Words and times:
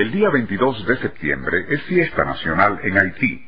El 0.00 0.12
día 0.12 0.30
22 0.30 0.86
de 0.86 0.96
septiembre 0.96 1.66
es 1.68 1.82
fiesta 1.82 2.24
nacional 2.24 2.80
en 2.82 2.98
Haití 2.98 3.46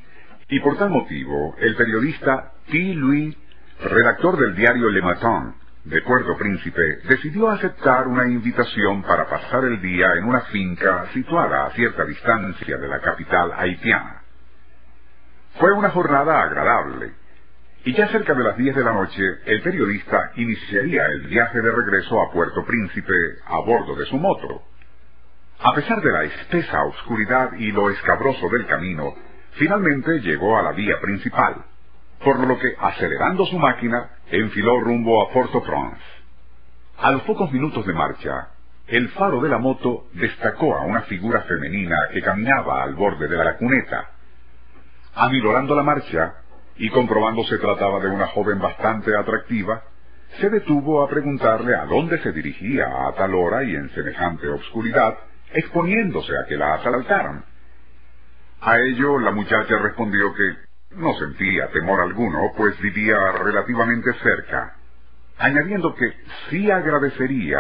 y 0.51 0.61
por 0.61 0.77
tal 0.77 0.91
motivo 0.91 1.57
el 1.59 1.75
periodista 1.77 2.53
T. 2.71 2.93
Louis, 2.95 3.35
redactor 3.83 4.39
del 4.39 4.55
diario 4.55 4.91
Le 4.91 5.01
Matin 5.01 5.55
de 5.85 6.03
Puerto 6.03 6.37
Príncipe, 6.37 6.99
decidió 7.09 7.49
aceptar 7.49 8.07
una 8.07 8.27
invitación 8.27 9.03
para 9.03 9.31
pasar 9.31 9.65
el 9.65 9.81
día 9.81 10.13
en 10.19 10.25
una 10.25 10.43
finca 10.43 11.07
situada 11.15 11.69
a 11.69 11.71
cierta 11.71 12.05
distancia 12.05 12.77
de 12.77 12.87
la 12.87 13.01
capital 13.01 13.53
haitiana. 13.57 14.21
Fue 15.59 15.73
una 15.73 15.89
jornada 15.89 16.43
agradable 16.43 17.13
y 17.87 17.95
ya 17.95 18.09
cerca 18.09 18.35
de 18.35 18.45
las 18.45 18.59
10 18.59 18.77
de 18.77 18.85
la 18.85 18.93
noche 18.93 19.23
el 19.47 19.63
periodista 19.63 20.33
iniciaría 20.37 21.07
el 21.07 21.29
viaje 21.29 21.63
de 21.63 21.73
regreso 21.73 22.21
a 22.21 22.31
Puerto 22.31 22.63
Príncipe 22.67 23.15
a 23.47 23.59
bordo 23.61 23.97
de 23.97 24.05
su 24.05 24.19
moto. 24.19 24.72
A 25.65 25.75
pesar 25.75 26.01
de 26.01 26.11
la 26.11 26.25
espesa 26.25 26.83
oscuridad 26.83 27.53
y 27.53 27.71
lo 27.71 27.89
escabroso 27.89 28.49
del 28.49 28.67
camino, 28.67 29.15
finalmente 29.53 30.21
llegó 30.21 30.59
a 30.59 30.63
la 30.63 30.73
vía 30.73 31.01
principal, 31.01 31.55
por 32.25 32.41
lo 32.45 32.59
que, 32.59 32.75
acelerando 32.81 33.47
su 33.47 33.57
máquina, 33.61 34.11
enfiló 34.29 34.81
rumbo 34.81 35.23
a 35.23 35.33
Port-au-Prince. 35.33 36.03
A 36.99 37.13
los 37.13 37.23
pocos 37.23 37.53
minutos 37.53 37.87
de 37.87 37.93
marcha, 37.93 38.49
el 38.89 39.09
faro 39.11 39.41
de 39.41 39.51
la 39.51 39.59
moto 39.59 40.07
destacó 40.15 40.75
a 40.77 40.81
una 40.83 41.03
figura 41.03 41.43
femenina 41.43 41.97
que 42.13 42.23
caminaba 42.23 42.83
al 42.83 42.95
borde 42.97 43.29
de 43.29 43.37
la 43.37 43.57
cuneta. 43.57 44.11
Amilorando 45.15 45.77
la 45.77 45.85
marcha, 45.85 46.35
y 46.77 46.91
comprobando 46.91 47.45
se 47.45 47.59
trataba 47.59 48.01
de 48.01 48.09
una 48.09 48.27
joven 48.27 48.59
bastante 48.59 49.17
atractiva, 49.17 49.85
se 50.41 50.51
detuvo 50.51 51.05
a 51.05 51.09
preguntarle 51.09 51.77
a 51.77 51.85
dónde 51.85 52.19
se 52.19 52.33
dirigía 52.33 53.07
a 53.07 53.13
tal 53.15 53.33
hora 53.37 53.63
y 53.63 53.77
en 53.77 53.91
semejante 53.91 54.49
obscuridad, 54.49 55.17
exponiéndose 55.55 56.33
a 56.37 56.47
que 56.47 56.57
la 56.57 56.75
asaltaran. 56.75 57.45
A 58.61 58.79
ello 58.79 59.19
la 59.19 59.33
muchacha 59.33 59.77
respondió 59.79 60.33
que 60.35 60.97
no 60.97 61.15
sentía 61.15 61.69
temor 61.71 62.01
alguno, 62.01 62.53
pues 62.57 62.79
vivía 62.81 63.17
relativamente 63.33 64.13
cerca, 64.23 64.77
añadiendo 65.39 65.95
que 65.95 66.13
sí 66.49 66.71
agradecería 66.71 67.59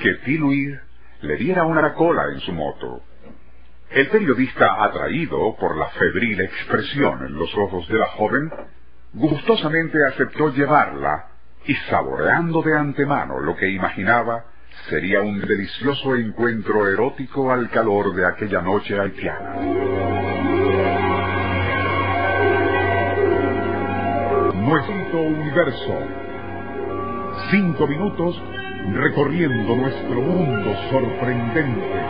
que 0.00 0.14
Tiluid 0.24 0.76
le 1.22 1.36
diera 1.36 1.64
una 1.64 1.94
cola 1.94 2.24
en 2.32 2.40
su 2.40 2.52
moto. 2.52 3.02
El 3.90 4.08
periodista, 4.08 4.84
atraído 4.84 5.56
por 5.56 5.76
la 5.76 5.88
febril 5.88 6.40
expresión 6.40 7.24
en 7.24 7.34
los 7.34 7.52
ojos 7.56 7.88
de 7.88 7.98
la 7.98 8.06
joven, 8.08 8.50
gustosamente 9.14 9.98
aceptó 10.06 10.50
llevarla 10.52 11.28
y 11.64 11.74
saboreando 11.90 12.62
de 12.62 12.76
antemano 12.76 13.40
lo 13.40 13.56
que 13.56 13.68
imaginaba, 13.68 14.44
sería 14.88 15.20
un 15.20 15.40
delicioso 15.40 16.16
encuentro 16.16 16.88
erótico 16.88 17.50
al 17.52 17.70
calor 17.70 18.14
de 18.14 18.26
aquella 18.26 18.60
noche 18.62 18.98
haitiana. 18.98 19.54
Nuestro 24.54 25.20
universo. 25.22 25.98
Cinco 27.50 27.86
minutos 27.86 28.42
recorriendo 28.92 29.76
nuestro 29.76 30.20
mundo 30.20 30.76
sorprendente. 30.90 32.02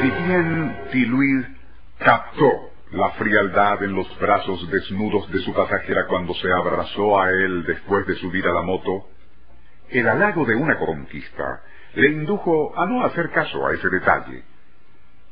Si 0.00 0.10
bien 0.10 0.76
Tiluid 0.92 1.44
captó 1.98 2.50
la 2.92 3.10
frialdad 3.12 3.82
en 3.82 3.94
los 3.94 4.06
brazos 4.18 4.70
desnudos 4.70 5.30
de 5.30 5.38
su 5.40 5.52
pasajera 5.52 6.06
cuando 6.06 6.34
se 6.34 6.48
abrazó 6.52 7.20
a 7.20 7.30
él 7.30 7.64
después 7.64 8.06
de 8.06 8.14
subir 8.16 8.46
a 8.46 8.52
la 8.52 8.62
moto, 8.62 9.08
el 9.94 10.08
halago 10.08 10.44
de 10.44 10.56
una 10.56 10.76
conquista 10.76 11.62
le 11.94 12.08
indujo 12.08 12.72
a 12.76 12.86
no 12.86 13.04
hacer 13.04 13.30
caso 13.30 13.66
a 13.66 13.74
ese 13.74 13.88
detalle. 13.88 14.42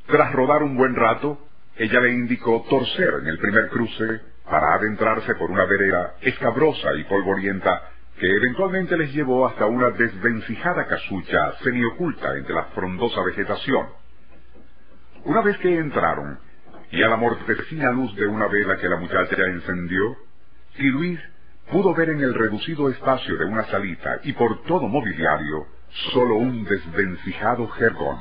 Tras 0.07 0.33
rodar 0.33 0.63
un 0.63 0.77
buen 0.77 0.95
rato, 0.95 1.39
ella 1.77 2.01
le 2.01 2.13
indicó 2.13 2.65
torcer 2.69 3.15
en 3.23 3.27
el 3.27 3.39
primer 3.39 3.69
cruce 3.69 4.21
para 4.45 4.75
adentrarse 4.75 5.35
por 5.35 5.51
una 5.51 5.65
vereda 5.65 6.15
escabrosa 6.21 6.95
y 6.95 7.05
polvorienta 7.05 7.91
que 8.19 8.27
eventualmente 8.27 8.97
les 8.97 9.13
llevó 9.13 9.47
hasta 9.47 9.67
una 9.67 9.91
desvencijada 9.91 10.87
casucha 10.87 11.55
semioculta 11.65 12.37
entre 12.37 12.55
la 12.55 12.65
frondosa 12.67 13.23
vegetación. 13.25 13.87
Una 15.25 15.41
vez 15.41 15.57
que 15.59 15.77
entraron, 15.77 16.39
y 16.91 17.03
a 17.03 17.09
la 17.09 17.17
mortecina 17.17 17.91
luz 17.91 18.15
de 18.17 18.27
una 18.27 18.47
vela 18.49 18.77
que 18.77 18.89
la 18.89 18.97
muchacha 18.97 19.43
encendió, 19.47 20.17
y 20.77 20.89
Luis 20.89 21.21
pudo 21.73 21.95
ver 21.95 22.11
en 22.11 22.21
el 22.21 22.35
reducido 22.35 22.91
espacio 22.91 23.35
de 23.39 23.47
una 23.47 23.65
salita 23.65 24.21
y 24.25 24.35
por 24.35 24.63
todo 24.65 24.87
mobiliario 24.89 25.67
solo 26.13 26.37
un 26.37 26.65
desvencijado 26.65 27.67
jergón. 27.69 28.19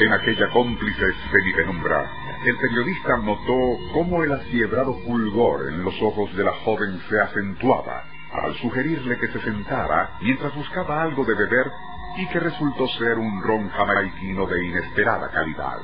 En 0.00 0.12
aquella 0.12 0.50
cómplice 0.50 1.04
semipenumbra, 1.32 2.10
el 2.44 2.56
periodista 2.58 3.16
notó 3.16 3.78
cómo 3.94 4.22
el 4.22 4.32
asiebrado 4.32 4.92
fulgor 5.06 5.68
en 5.68 5.82
los 5.82 5.94
ojos 6.02 6.34
de 6.36 6.44
la 6.44 6.52
joven 6.64 7.00
se 7.08 7.20
acentuaba 7.20 8.04
al 8.32 8.54
sugerirle 8.56 9.18
que 9.18 9.28
se 9.28 9.40
sentara 9.40 10.18
mientras 10.20 10.54
buscaba 10.54 11.02
algo 11.02 11.24
de 11.24 11.34
beber 11.34 11.70
y 12.18 12.26
que 12.28 12.40
resultó 12.40 12.86
ser 12.98 13.18
un 13.18 13.42
ron 13.42 13.70
jamaiquino 13.70 14.46
de 14.46 14.66
inesperada 14.66 15.30
calidad. 15.30 15.78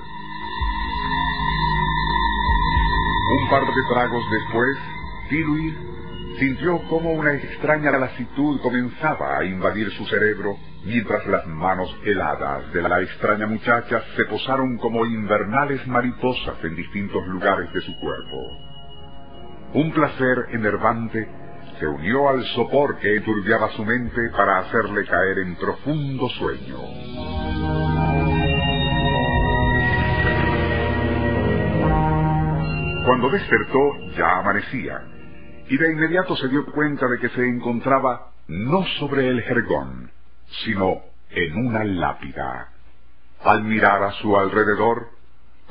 Un 3.31 3.49
par 3.49 3.63
de 3.63 3.95
tragos 3.95 4.25
después, 4.29 4.79
Tiluis 5.29 5.75
sintió 6.41 6.79
como 6.89 7.13
una 7.13 7.33
extraña 7.35 7.93
lasitud 7.93 8.61
comenzaba 8.61 9.39
a 9.39 9.45
invadir 9.45 9.89
su 9.93 10.05
cerebro 10.07 10.57
mientras 10.85 11.25
las 11.27 11.47
manos 11.47 11.95
heladas 12.05 12.73
de 12.73 12.83
la 12.83 13.01
extraña 13.01 13.47
muchacha 13.47 14.03
se 14.17 14.25
posaron 14.25 14.79
como 14.79 15.07
invernales 15.07 15.87
mariposas 15.87 16.57
en 16.65 16.75
distintos 16.75 17.25
lugares 17.29 17.73
de 17.73 17.81
su 17.83 17.97
cuerpo. 18.01 18.37
Un 19.75 19.93
placer 19.93 20.47
enervante 20.51 21.29
se 21.79 21.87
unió 21.87 22.29
al 22.31 22.43
sopor 22.57 22.99
que 22.99 23.17
enturbiaba 23.17 23.71
su 23.71 23.85
mente 23.85 24.31
para 24.37 24.59
hacerle 24.59 25.05
caer 25.07 25.39
en 25.39 25.55
profundo 25.55 26.29
sueño. 26.31 27.20
Cuando 33.11 33.29
despertó 33.29 33.99
ya 34.17 34.39
amanecía, 34.39 35.03
y 35.69 35.77
de 35.77 35.91
inmediato 35.91 36.37
se 36.37 36.47
dio 36.47 36.65
cuenta 36.67 37.09
de 37.09 37.19
que 37.19 37.29
se 37.31 37.45
encontraba 37.45 38.31
no 38.47 38.87
sobre 39.01 39.27
el 39.27 39.43
jergón, 39.43 40.13
sino 40.63 41.01
en 41.31 41.67
una 41.67 41.83
lápida. 41.83 42.69
Al 43.43 43.65
mirar 43.65 44.05
a 44.05 44.13
su 44.13 44.39
alrededor, 44.39 45.09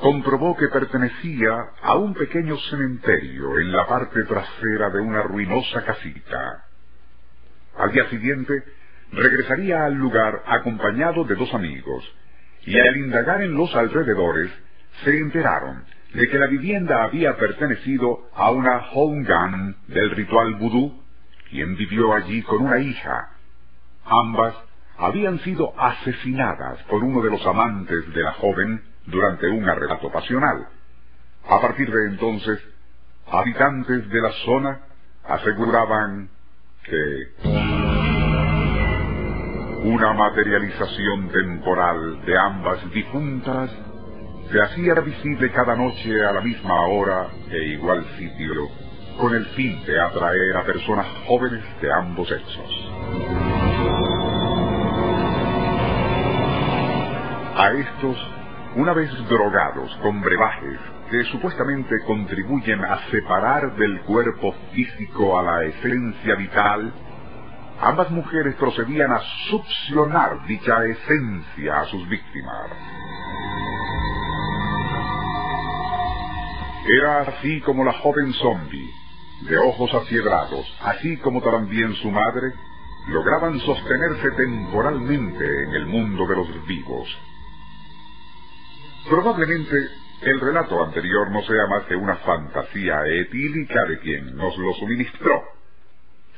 comprobó 0.02 0.58
que 0.58 0.68
pertenecía 0.68 1.54
a 1.82 1.96
un 1.96 2.14
pequeño 2.14 2.58
cementerio 2.70 3.58
en 3.58 3.72
la 3.72 3.88
parte 3.88 4.26
trasera 4.26 4.90
de 4.90 5.00
una 5.00 5.22
ruinosa 5.22 5.86
casita. 5.86 6.66
Al 7.78 7.94
día 7.94 8.10
siguiente, 8.10 8.66
regresaría 9.14 9.86
al 9.86 9.94
lugar 9.94 10.44
acompañado 10.46 11.24
de 11.24 11.36
dos 11.36 11.54
amigos, 11.54 12.04
y 12.66 12.78
al 12.78 12.98
indagar 12.98 13.42
en 13.44 13.56
los 13.56 13.74
alrededores, 13.74 14.52
se 15.06 15.18
enteraron 15.18 15.86
de 16.14 16.28
que 16.28 16.40
la 16.40 16.48
vivienda 16.48 17.04
había 17.04 17.38
pertenecido 17.38 18.30
a 18.34 18.52
una 18.52 18.90
Hongan 18.94 19.76
del 19.88 20.12
ritual 20.12 20.56
vudú, 20.56 21.04
quien 21.50 21.76
vivió 21.76 22.14
allí 22.14 22.42
con 22.44 22.62
una 22.62 22.80
hija. 22.80 23.30
Ambas 24.06 24.56
habían 24.98 25.40
sido 25.40 25.74
asesinadas 25.80 26.82
por 26.84 27.04
uno 27.04 27.22
de 27.22 27.30
los 27.30 27.46
amantes 27.46 28.12
de 28.14 28.24
la 28.24 28.34
joven 28.34 28.82
durante 29.06 29.48
un 29.48 29.68
arrebato 29.70 30.12
pasional. 30.12 30.68
A 31.48 31.62
partir 31.62 31.90
de 31.92 32.08
entonces, 32.10 32.60
habitantes 33.32 34.10
de 34.10 34.22
la 34.22 34.32
zona 34.46 34.82
aseguraban 35.26 36.30
que 36.84 37.50
una 39.84 40.14
materialización 40.14 41.30
temporal 41.30 42.26
de 42.26 42.38
ambas 42.38 42.92
difuntas 42.92 43.72
se 44.52 44.60
hacía 44.60 44.96
visible 44.96 45.52
cada 45.52 45.76
noche 45.76 46.26
a 46.26 46.34
la 46.34 46.42
misma 46.42 46.74
hora 46.88 47.28
e 47.52 47.66
igual 47.74 48.04
sitio, 48.18 48.68
con 49.20 49.36
el 49.36 49.46
fin 49.48 49.84
de 49.86 50.00
atraer 50.02 50.58
a 50.58 50.64
personas 50.64 51.06
jóvenes 51.28 51.64
de 51.80 51.94
ambos 51.94 52.28
sexos. 52.28 52.92
A 57.58 57.72
estos, 57.74 58.18
una 58.76 58.94
vez 58.94 59.12
drogados 59.28 59.96
con 60.02 60.20
brebajes 60.22 60.80
que 61.12 61.24
supuestamente 61.26 61.96
contribuyen 62.08 62.84
a 62.84 62.98
separar 63.12 63.76
del 63.76 64.02
cuerpo 64.02 64.56
físico 64.74 65.38
a 65.38 65.44
la 65.44 65.64
esencia 65.66 66.36
vital, 66.36 66.92
ambas 67.82 68.10
mujeres 68.10 68.56
procedían 68.56 69.12
a 69.12 69.20
succionar 69.50 70.46
dicha 70.48 70.86
esencia 70.86 71.82
a 71.82 71.86
sus 71.86 72.08
víctimas. 72.10 72.72
Era 76.98 77.22
así 77.22 77.62
como 77.62 77.84
la 77.84 77.94
joven 77.94 78.34
zombie, 78.34 78.90
de 79.42 79.58
ojos 79.60 79.94
asiedrados, 79.94 80.66
así 80.82 81.18
como 81.18 81.40
también 81.42 81.94
su 81.96 82.10
madre, 82.10 82.52
lograban 83.10 83.60
sostenerse 83.60 84.32
temporalmente 84.32 85.64
en 85.66 85.74
el 85.76 85.86
mundo 85.86 86.26
de 86.26 86.36
los 86.36 86.68
vivos. 86.68 87.08
Probablemente 89.08 89.88
el 90.22 90.40
relato 90.40 90.84
anterior 90.84 91.30
no 91.30 91.44
sea 91.44 91.68
más 91.68 91.84
que 91.86 91.96
una 91.96 92.16
fantasía 92.18 93.02
etílica 93.06 93.86
de 93.86 94.00
quien 94.00 94.36
nos 94.36 94.58
lo 94.58 94.74
suministró. 94.74 95.44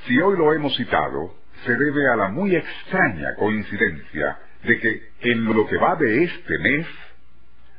Si 0.06 0.20
hoy 0.20 0.38
lo 0.38 0.54
hemos 0.54 0.76
citado, 0.76 1.34
se 1.66 1.72
debe 1.72 2.10
a 2.12 2.18
la 2.18 2.28
muy 2.30 2.56
extraña 2.56 3.36
coincidencia 3.36 4.38
de 4.64 4.80
que 4.80 5.02
en 5.22 5.46
lo 5.46 5.66
que 5.66 5.78
va 5.78 5.96
de 5.96 6.24
este 6.24 6.60
mes, 6.60 6.88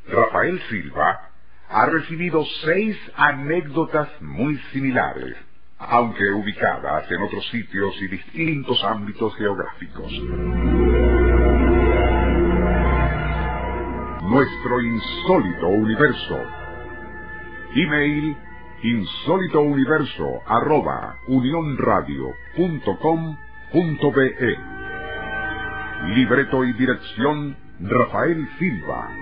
Rafael 0.08 0.60
Silva 0.70 1.31
ha 1.72 1.86
recibido 1.86 2.44
seis 2.64 2.96
anécdotas 3.16 4.08
muy 4.20 4.58
similares, 4.72 5.34
aunque 5.78 6.30
ubicadas 6.30 7.10
en 7.10 7.22
otros 7.22 7.48
sitios 7.50 7.94
y 8.02 8.08
distintos 8.08 8.84
ámbitos 8.84 9.34
geográficos. 9.36 10.12
Nuestro 14.22 14.80
insólito 14.82 15.68
universo. 15.68 16.38
Email 17.74 18.36
insólitouniverso 18.82 20.42
arroba 20.46 21.16
Libreto 26.16 26.64
y 26.64 26.72
dirección 26.74 27.56
Rafael 27.80 28.48
Silva 28.58 29.21